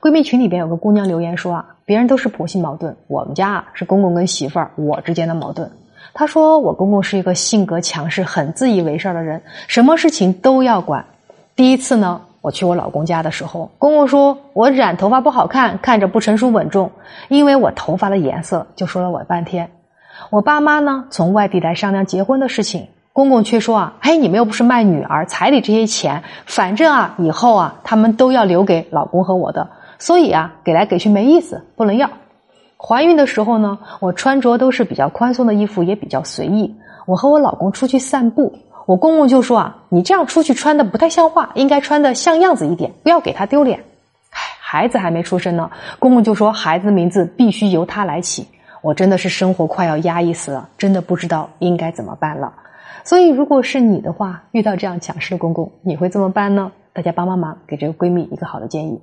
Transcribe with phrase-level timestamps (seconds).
[0.00, 5.70] 闺蜜群里边有个姑娘留言说啊，别人都是婆媳矛盾，我们家啊是公公跟媳妇儿我之间的矛盾。
[6.14, 11.04] 她说我公公是一个性格强势、很自以为是的人，什么事情都要管。
[11.54, 16.92] 第一次呢，我去我老公家的时候，公公说我染头发不好看，看着不成熟稳重，
[17.28, 19.70] 因为我头发的颜色，就说了我半天。
[20.30, 22.88] 我爸妈呢从外地来商量结婚的事情。
[23.12, 29.68] 公公却说啊，嘿，你们又不是卖女儿，彩礼这些钱，反正啊，以后啊，他们都要留给老公和我的，
[30.00, 32.10] 所以啊，给来给去没意思，不能要。
[32.76, 36.74] 怀孕的时候呢，我穿着都是比较宽松的衣服，也比较随意。
[37.06, 38.52] 我和我老公出去散步，
[38.86, 43.84] 我公公就说啊，你这样出去穿的不太像话，应该穿的像样子一点，不要给他丢脸。
[44.30, 48.48] 孩子还没出生呢，公公就说孩子的名字必须由他来起。
[48.82, 52.54] 我真的是生活快要压抑死了，真的不知道应该怎么办了。
[53.04, 56.72] 所以，如果是你的话，遇到这样强势的公公，你会怎么办呢？
[56.94, 58.98] 大家帮帮忙，给这个闺蜜一个好的建议。